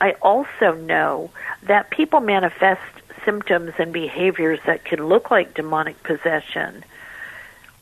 [0.00, 1.30] I also know
[1.62, 2.82] that people manifest
[3.24, 6.84] symptoms and behaviors that can look like demonic possession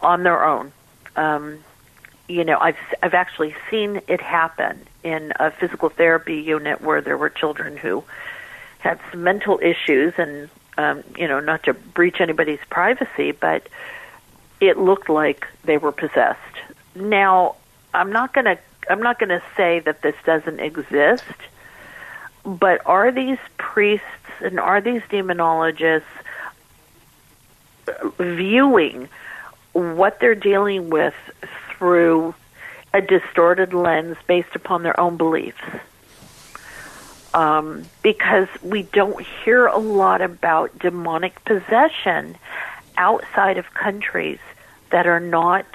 [0.01, 0.73] on their own.
[1.17, 1.59] Um,
[2.33, 7.19] you know, I've I've actually seen it happen in a physical therapy unit where there
[7.19, 8.03] were children who
[8.79, 13.69] had some mental issues and um, you know not to breach anybody's privacy, but
[14.61, 16.39] it looked like they were possessed.
[16.95, 17.57] Now,
[17.93, 21.25] I'm not going to I'm not going to say that this doesn't exist,
[22.47, 24.07] but are these priests
[24.41, 26.03] and are these demonologists
[28.19, 29.11] viewing
[29.75, 31.15] what they're dealing with
[31.83, 32.33] through
[32.95, 35.61] a distorted lens based upon their own beliefs?
[37.35, 42.37] um, because we don't hear a lot about demonic possession
[42.97, 44.39] outside of countries
[44.91, 45.67] that are not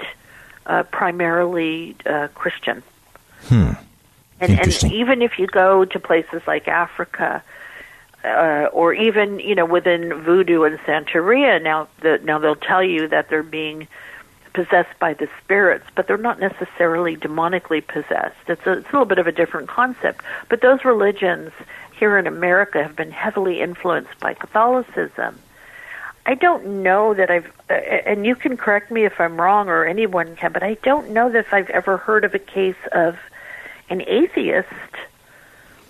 [0.66, 2.82] uh, primarily uh, Christian.
[3.44, 3.72] Hmm.
[4.40, 7.42] And, and even if you go to places like Africa,
[8.24, 13.08] uh, or even you know within voodoo and Santeria, now the, now they'll tell you
[13.08, 13.88] that they're being
[14.52, 18.36] possessed by the spirits, but they're not necessarily demonically possessed.
[18.46, 20.24] It's a, it's a little bit of a different concept.
[20.48, 21.52] But those religions
[21.98, 25.38] here in America have been heavily influenced by Catholicism.
[26.26, 29.84] I don't know that I've, uh, and you can correct me if I'm wrong or
[29.84, 33.16] anyone can, but I don't know that I've ever heard of a case of
[33.88, 34.68] an atheist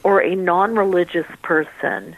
[0.05, 2.16] or a non religious person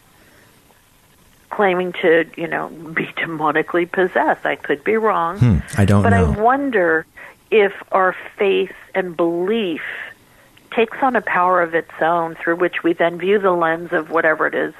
[1.50, 4.46] claiming to, you know, be demonically possessed.
[4.46, 5.38] I could be wrong.
[5.38, 6.26] Hmm, I don't but know.
[6.26, 7.06] But I wonder
[7.50, 9.82] if our faith and belief
[10.70, 14.10] takes on a power of its own through which we then view the lens of
[14.10, 14.72] whatever it is.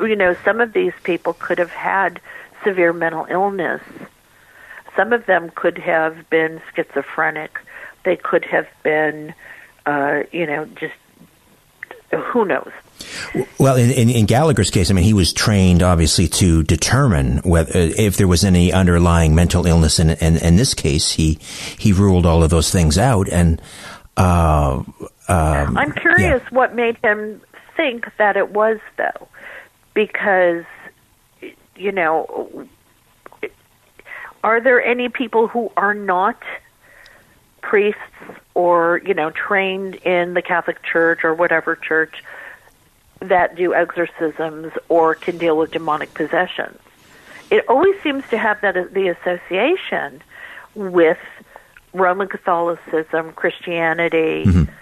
[0.00, 2.20] You know, some of these people could have had
[2.64, 3.82] severe mental illness.
[4.96, 7.58] Some of them could have been schizophrenic.
[8.04, 9.34] They could have been,
[9.84, 10.94] uh, you know, just
[12.18, 12.70] who knows.
[13.58, 17.72] Well, in, in, in, Gallagher's case, I mean, he was trained obviously to determine whether
[17.74, 21.38] if there was any underlying mental illness, and in, in, this case, he
[21.78, 23.28] he ruled all of those things out.
[23.28, 23.60] And
[24.16, 24.82] uh,
[25.28, 26.48] um, I'm curious yeah.
[26.50, 27.40] what made him
[27.76, 29.28] think that it was though,
[29.92, 30.64] because
[31.76, 32.66] you know,
[34.42, 36.42] are there any people who are not
[37.60, 38.00] priests
[38.56, 42.24] or you know trained in the Catholic Church or whatever church?
[43.20, 46.78] that do exorcisms or can deal with demonic possessions.
[47.50, 50.22] it always seems to have that the association
[50.74, 51.18] with
[51.94, 54.44] Roman Catholicism, Christianity.
[54.44, 54.72] Mm-hmm.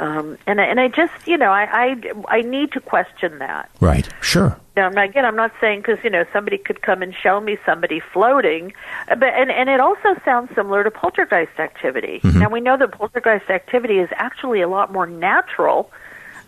[0.00, 3.68] Um, and and I just you know I, I I need to question that.
[3.80, 4.08] Right.
[4.20, 4.58] Sure.
[4.76, 8.00] Now again, I'm not saying because you know somebody could come and show me somebody
[8.00, 8.72] floating,
[9.08, 12.20] but and and it also sounds similar to poltergeist activity.
[12.22, 12.38] Mm-hmm.
[12.38, 15.90] Now we know that poltergeist activity is actually a lot more natural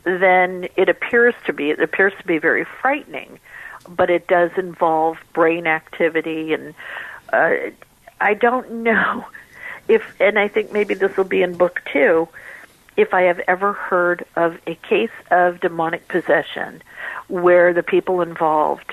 [0.04, 1.70] than it appears to be.
[1.70, 3.40] It appears to be very frightening,
[3.88, 6.74] but it does involve brain activity and.
[7.32, 7.70] Uh,
[8.20, 9.24] I don't know
[9.88, 12.28] if, and I think maybe this will be in book two,
[12.96, 16.82] if I have ever heard of a case of demonic possession
[17.28, 18.92] where the people involved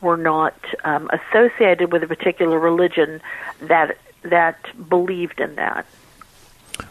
[0.00, 0.54] were not
[0.84, 3.20] um, associated with a particular religion
[3.60, 4.58] that that
[4.88, 5.86] believed in that.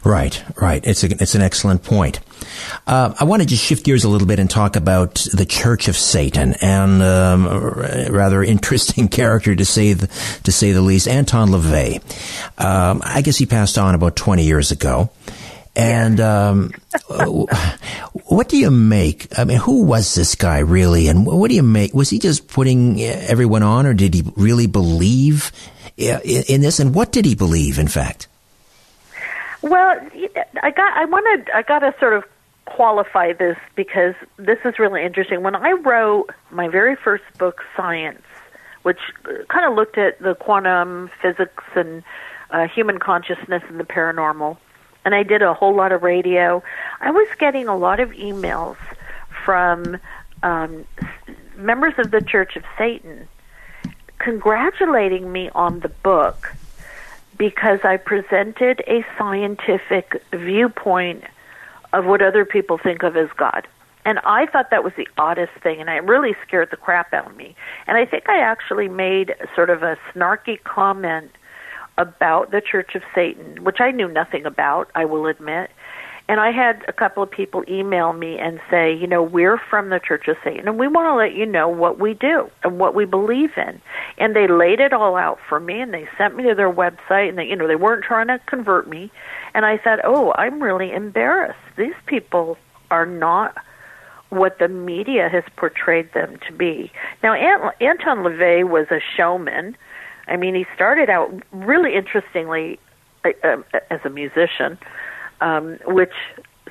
[0.03, 0.85] Right, right.
[0.85, 2.19] It's a, it's an excellent point.
[2.85, 5.87] Uh, I want to just shift gears a little bit and talk about the Church
[5.87, 7.47] of Satan and um,
[8.09, 10.07] rather interesting character to say the,
[10.43, 12.01] to say the least, Anton LaVey.
[12.63, 15.09] Um, I guess he passed on about twenty years ago.
[15.79, 16.71] And um,
[18.25, 19.27] what do you make?
[19.39, 21.07] I mean, who was this guy really?
[21.07, 21.93] And what do you make?
[21.93, 25.53] Was he just putting everyone on, or did he really believe
[25.95, 26.81] in this?
[26.81, 28.27] And what did he believe, in fact?
[29.61, 29.99] Well,
[30.61, 32.25] I got I wanted I got to sort of
[32.65, 35.43] qualify this because this is really interesting.
[35.43, 38.21] When I wrote my very first book, PSIence,
[38.83, 38.99] which
[39.47, 42.03] kind of looked at the quantum physics and
[42.51, 44.57] uh, human consciousness and the paranormal,
[45.05, 46.63] and I did a whole lot of radio,
[47.01, 48.77] I was getting a lot of emails
[49.45, 49.97] from
[50.43, 50.85] um,
[51.55, 53.27] members of the Church of Satan
[54.19, 56.53] congratulating me on the book
[57.37, 61.23] because I presented a scientific viewpoint
[61.93, 63.65] of what other people think of as God.
[64.05, 67.27] And I thought that was the oddest thing, and it really scared the crap out
[67.27, 67.55] of me.
[67.87, 71.31] And I think I actually made sort of a snarky comment
[71.99, 75.69] about the Church of Satan, which I knew nothing about, I will admit.
[76.29, 79.89] And I had a couple of people email me and say, you know, we're from
[79.89, 82.79] the Church of Satan and we want to let you know what we do and
[82.79, 83.81] what we believe in.
[84.19, 87.29] And they laid it all out for me and they sent me to their website
[87.29, 89.11] and they, you know, they weren't trying to convert me.
[89.55, 91.57] And I said, oh, I'm really embarrassed.
[91.77, 92.59] These people
[92.91, 93.57] are not
[94.29, 96.91] what the media has portrayed them to be.
[97.23, 99.75] Now, Anton LaVey was a showman.
[100.29, 102.79] I mean, he started out really interestingly
[103.25, 103.57] uh, uh
[103.89, 104.77] as a musician
[105.41, 106.13] um, which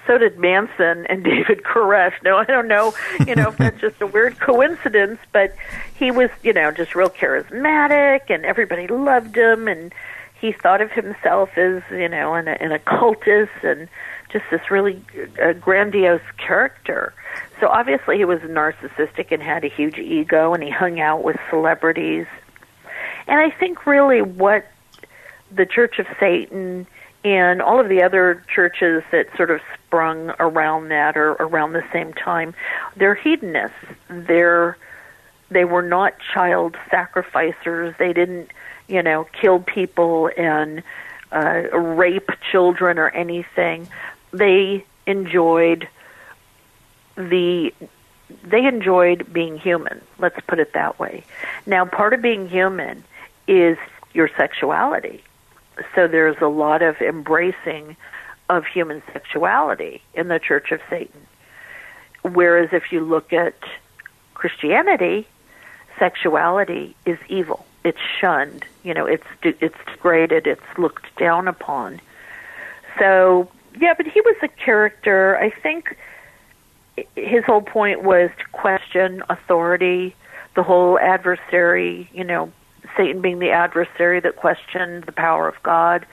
[0.07, 2.15] so did Manson and David Koresh.
[2.23, 2.95] No, I don't know,
[3.27, 5.55] you know, if that's just a weird coincidence, but
[5.95, 9.93] he was, you know, just real charismatic and everybody loved him and
[10.41, 13.89] he thought of himself as, you know, an, an occultist and
[14.31, 15.03] just this really
[15.43, 17.13] uh, grandiose character.
[17.61, 21.37] So obviously he was narcissistic and had a huge ego and he hung out with
[21.51, 22.27] celebrities.
[23.29, 24.67] And I think really what
[25.55, 26.87] the Church of Satan
[27.25, 31.85] and all of the other churches that sort of sprung around that or around the
[31.93, 32.55] same time,
[32.97, 33.77] they're hedonists.
[34.09, 34.77] They're
[35.51, 37.95] they were not child sacrificers.
[37.99, 38.51] They didn't,
[38.87, 40.83] you know, kill people and
[41.33, 43.89] uh, rape children or anything.
[44.33, 45.89] They enjoyed
[47.17, 47.73] the
[48.45, 50.03] they enjoyed being human.
[50.19, 51.25] Let's put it that way.
[51.67, 53.05] Now, part of being human
[53.49, 53.77] is
[54.13, 55.23] your sexuality
[55.95, 57.97] so there's a lot of embracing
[58.49, 61.27] of human sexuality in the Church of Satan.
[62.23, 63.55] Whereas if you look at
[64.35, 65.27] Christianity,
[65.99, 67.65] sexuality is evil.
[67.85, 68.65] It's shunned.
[68.83, 70.47] You know, it's it's degraded.
[70.47, 72.01] It's looked down upon.
[72.99, 75.39] So yeah, but he was a character.
[75.39, 75.97] I think
[77.15, 80.15] his whole point was to question authority,
[80.57, 82.11] the whole adversary.
[82.13, 82.53] You know,
[82.97, 86.07] Satan being the adversary that questioned the power of God.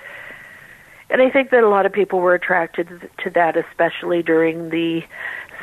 [1.09, 5.03] And I think that a lot of people were attracted to that, especially during the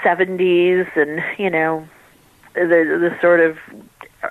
[0.03, 1.87] 70s and, you know,
[2.55, 3.59] the, the sort of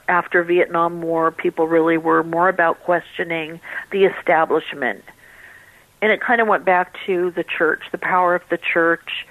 [0.08, 3.60] after Vietnam War, people really were more about questioning
[3.92, 5.04] the establishment.
[6.02, 9.26] And it kind of went back to the church, the power of the church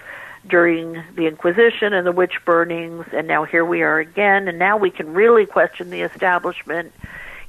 [0.46, 4.76] during the Inquisition and the witch burnings, and now here we are again, and now
[4.76, 6.92] we can really question the establishment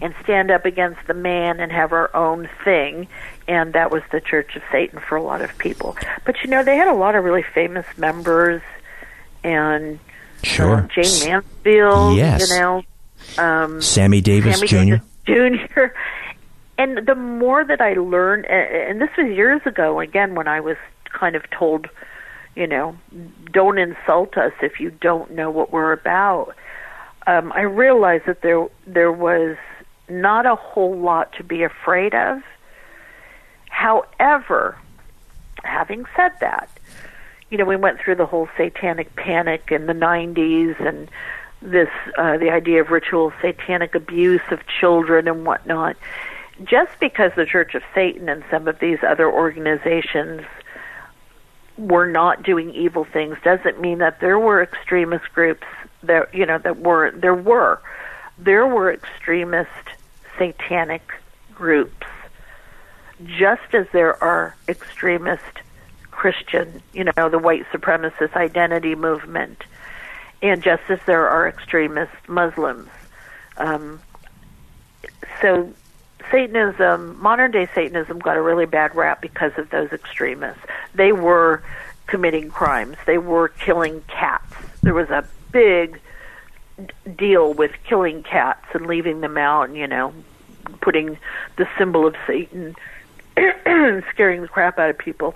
[0.01, 3.07] and stand up against the man and have our own thing.
[3.47, 5.95] And that was the Church of Satan for a lot of people.
[6.25, 8.61] But you know, they had a lot of really famous members,
[9.43, 9.99] and
[10.43, 12.49] sure, uh, Jayne Mansfield, yes.
[12.49, 12.83] you know,
[13.37, 15.03] um, Sammy Davis Sammy Jr.
[15.25, 15.81] Davis Jr.
[16.77, 20.77] And the more that I learned, and this was years ago, again, when I was
[21.03, 21.87] kind of told,
[22.55, 22.97] you know,
[23.51, 26.55] don't insult us if you don't know what we're about.
[27.27, 29.57] um, I realized that there there was
[30.11, 32.41] not a whole lot to be afraid of.
[33.69, 34.77] However,
[35.63, 36.69] having said that,
[37.49, 41.09] you know, we went through the whole satanic panic in the 90s and
[41.61, 45.95] this uh, the idea of ritual satanic abuse of children and whatnot.
[46.63, 50.41] Just because the Church of Satan and some of these other organizations
[51.77, 55.65] were not doing evil things doesn't mean that there were extremist groups
[56.03, 57.79] that you know that were there were
[58.37, 59.69] there were extremist
[60.37, 61.13] satanic
[61.53, 62.07] groups
[63.25, 65.43] just as there are extremist
[66.09, 69.63] Christian, you know, the white supremacist identity movement,
[70.41, 72.89] and just as there are extremist Muslims.
[73.57, 73.99] Um,
[75.41, 75.71] so,
[76.29, 80.61] Satanism, modern day Satanism, got a really bad rap because of those extremists.
[80.93, 81.63] They were
[82.07, 84.53] committing crimes, they were killing cats.
[84.83, 85.99] There was a big
[87.17, 90.13] deal with killing cats and leaving them out, and, you know,
[90.81, 91.17] putting
[91.57, 92.75] the symbol of Satan,
[94.09, 95.35] scaring the crap out of people.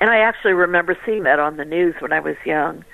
[0.00, 2.84] And I actually remember seeing that on the news when I was young.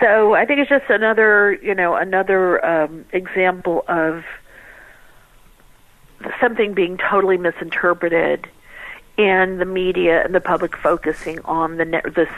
[0.00, 4.24] So I think it's just another, you know, another um, example of
[6.40, 8.48] something being totally misinterpreted
[9.18, 12.28] and the media and the public focusing on the ne- the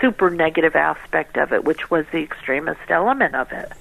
[0.00, 3.72] super negative aspect of it, which was the extremist element of it.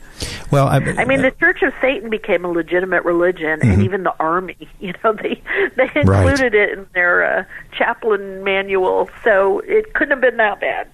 [0.52, 3.72] Well, I, I mean, the Church of Satan became a legitimate religion, mm-hmm.
[3.72, 5.42] and even the army, you know, they
[5.78, 6.54] they included right.
[6.54, 7.44] it in their uh,
[7.78, 10.92] chaplain manual, so it couldn't have been that bad.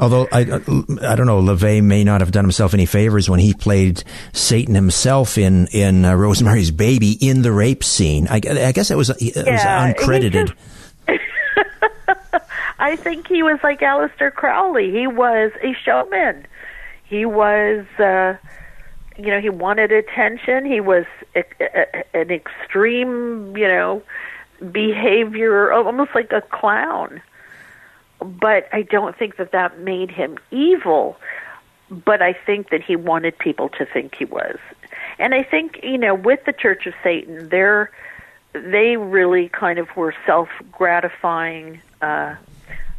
[0.00, 0.58] Although I, uh,
[1.02, 4.02] I don't know, LaVey may not have done himself any favors when he played
[4.32, 8.26] Satan himself in in uh, Rosemary's Baby in the rape scene.
[8.28, 10.54] I, I guess it was it yeah, was uncredited.
[12.84, 14.90] I think he was like Aleister Crowley.
[14.90, 16.46] He was a showman.
[17.04, 18.36] He was, uh,
[19.16, 20.66] you know, he wanted attention.
[20.66, 24.02] He was a, a, an extreme, you know,
[24.70, 27.22] behavior, almost like a clown.
[28.20, 31.16] But I don't think that that made him evil.
[31.90, 34.58] But I think that he wanted people to think he was.
[35.18, 37.90] And I think, you know, with the Church of Satan, they're
[38.52, 42.34] they really kind of were self gratifying uh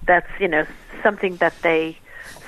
[0.06, 0.66] that's you know
[1.03, 1.97] something that they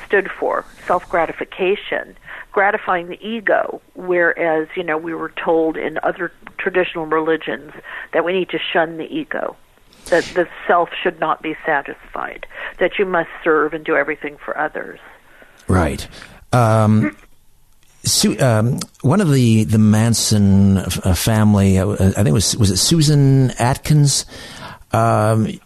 [0.06, 2.16] stood for self gratification
[2.52, 7.72] gratifying the ego whereas you know we were told in other traditional religions
[8.14, 9.56] that we need to shun the ego
[10.06, 12.48] that the self should not be satisfied
[12.80, 15.00] that you must serve and do everything for others
[15.68, 16.08] right
[16.54, 17.16] um,
[18.04, 22.72] Su- um, one of the the Manson uh, family, uh, I think it was was
[22.72, 24.26] it Susan Atkins.
[24.94, 25.60] Um,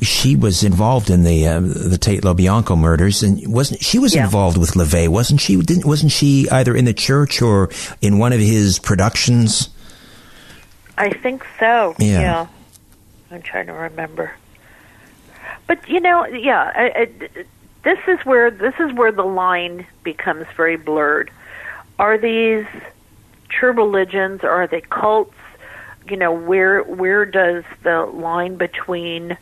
[0.00, 4.24] she was involved in the uh, the Tate LaBianca murders, and wasn't she was yeah.
[4.24, 5.08] involved with LaVey?
[5.08, 5.56] Wasn't she?
[5.56, 7.70] Didn't wasn't she either in the church or
[8.02, 9.70] in one of his productions?
[10.98, 11.94] I think so.
[11.98, 12.46] Yeah, yeah.
[13.30, 14.32] I'm trying to remember,
[15.66, 17.44] but you know, yeah, I, I,
[17.82, 21.30] this is where this is where the line becomes very blurred.
[21.98, 22.66] Are these
[23.48, 25.34] true religions or are they cults?
[26.08, 29.38] You know, where where does the line between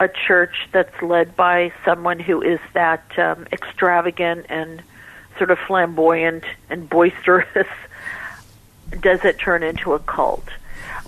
[0.00, 4.82] a church that's led by someone who is that um, extravagant and
[5.36, 7.66] sort of flamboyant and boisterous,
[9.00, 10.48] does it turn into a cult?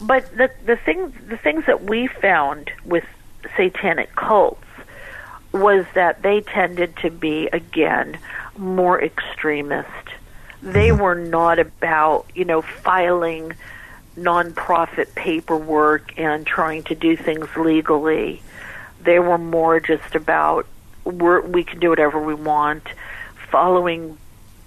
[0.01, 3.05] But the the thing the things that we found with
[3.57, 4.65] satanic cults
[5.53, 8.19] was that they tended to be again
[8.57, 9.89] more extremist.
[10.63, 11.03] They mm-hmm.
[11.03, 13.53] were not about you know filing
[14.17, 18.43] nonprofit paperwork and trying to do things legally
[19.03, 20.67] they were more just about
[21.05, 22.87] we're, we can do whatever we want,
[23.51, 24.19] following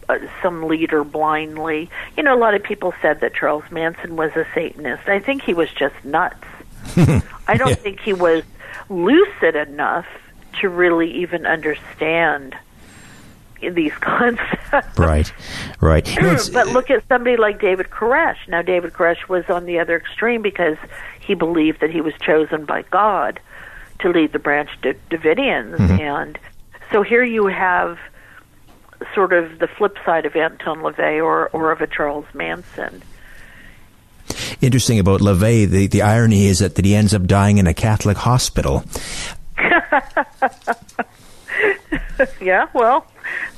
[0.09, 1.89] uh, some leader blindly.
[2.17, 5.07] You know, a lot of people said that Charles Manson was a Satanist.
[5.07, 6.43] I think he was just nuts.
[7.47, 7.75] I don't yeah.
[7.75, 8.43] think he was
[8.89, 10.05] lucid enough
[10.61, 12.55] to really even understand
[13.61, 14.97] these concepts.
[14.97, 15.31] Right,
[15.79, 16.05] right.
[16.53, 18.47] but look at somebody like David Koresh.
[18.47, 20.77] Now, David Koresh was on the other extreme because
[21.21, 23.39] he believed that he was chosen by God
[24.00, 25.78] to lead the Branch Davidians.
[25.78, 26.00] Mm-hmm.
[26.00, 26.39] And
[26.91, 27.98] so here you have
[29.14, 33.04] sort of the flip side of Anton LaVey or, or of a Charles Manson.
[34.62, 37.74] Interesting about LaVey, the, the irony is that, that he ends up dying in a
[37.74, 38.84] Catholic hospital.
[42.39, 43.06] yeah, well,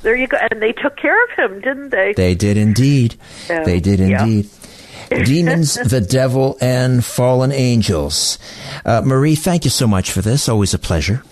[0.02, 0.36] there you go.
[0.50, 2.12] And they took care of him, didn't they?
[2.14, 3.16] They did indeed.
[3.48, 4.46] Um, they did indeed.
[4.46, 4.65] Yeah.
[5.08, 8.38] Demons, the Devil, and Fallen Angels.
[8.84, 10.48] Uh, Marie, thank you so much for this.
[10.48, 11.22] Always a pleasure.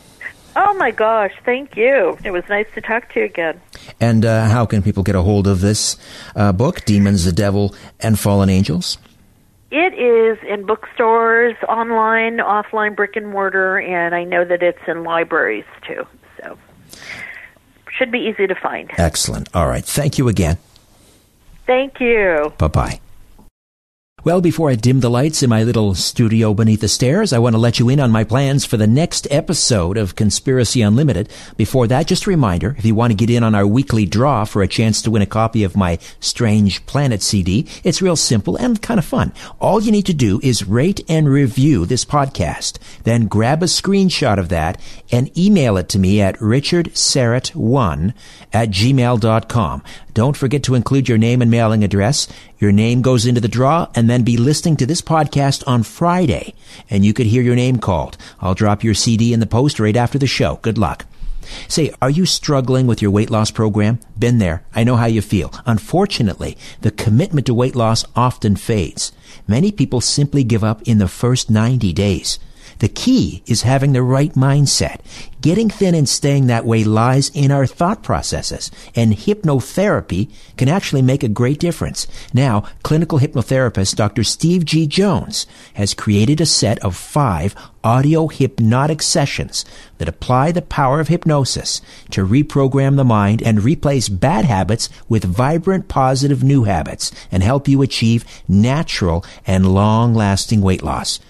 [0.57, 2.16] Oh, my gosh, thank you.
[2.25, 3.61] It was nice to talk to you again.
[4.01, 5.97] And uh, how can people get a hold of this
[6.37, 8.99] uh, book, Demons, the Devil, and Fallen Angels?
[9.72, 15.03] It is in bookstores, online, offline, brick and mortar, and I know that it's in
[15.03, 16.07] libraries too.
[16.41, 16.57] So
[17.91, 18.93] should be easy to find.
[18.97, 19.49] Excellent.
[19.53, 19.85] All right.
[19.85, 20.59] Thank you again.
[21.66, 22.53] Thank you.
[22.59, 23.01] Bye bye.
[24.25, 27.53] Well, before I dim the lights in my little studio beneath the stairs, I want
[27.53, 31.29] to let you in on my plans for the next episode of Conspiracy Unlimited.
[31.59, 34.47] Before that, just a reminder, if you want to get in on our weekly draw
[34.47, 38.57] for a chance to win a copy of my Strange Planet CD, it's real simple
[38.57, 39.31] and kind of fun.
[39.61, 42.79] All you need to do is rate and review this podcast.
[43.03, 44.81] Then grab a screenshot of that
[45.12, 48.14] and email it to me at richardsyrett1
[48.55, 49.83] at gmail.com.
[50.15, 52.29] Don't forget to include your name and mailing address.
[52.59, 56.55] Your name goes into the draw and then be listening to this podcast on Friday
[56.89, 58.17] and you could hear your name called.
[58.41, 60.61] I'll drop your CD in the post right after the show.
[60.62, 61.05] Good luck.
[61.69, 63.99] Say, are you struggling with your weight loss program?
[64.19, 64.65] Been there.
[64.75, 65.53] I know how you feel.
[65.67, 69.12] Unfortunately, the commitment to weight loss often fades.
[69.47, 72.39] Many people simply give up in the first 90 days.
[72.79, 75.01] The key is having the right mindset.
[75.41, 81.03] Getting thin and staying that way lies in our thought processes, and hypnotherapy can actually
[81.03, 82.07] make a great difference.
[82.33, 84.25] Now, clinical hypnotherapist Dr.
[84.25, 84.87] Steve G.
[84.87, 87.55] Jones has created a set of five
[87.85, 89.66] audio hypnotic sessions
[89.99, 95.25] that apply the power of hypnosis to reprogram the mind and replace bad habits with
[95.25, 101.20] vibrant positive new habits and help you achieve natural and long lasting weight loss.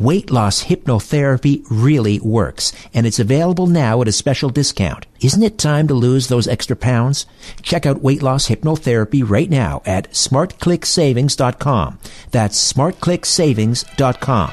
[0.00, 5.04] Weight loss hypnotherapy really works, and it's available now at a special discount.
[5.20, 7.26] Isn't it time to lose those extra pounds?
[7.60, 11.98] Check out weight loss hypnotherapy right now at smartclicksavings.com.
[12.30, 14.52] That's smartclicksavings.com.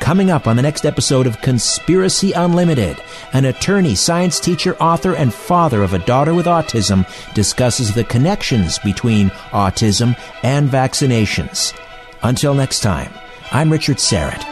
[0.00, 2.96] Coming up on the next episode of Conspiracy Unlimited,
[3.34, 8.78] an attorney, science teacher, author, and father of a daughter with autism discusses the connections
[8.78, 11.78] between autism and vaccinations.
[12.22, 13.12] Until next time,
[13.52, 14.51] I'm Richard Syrett.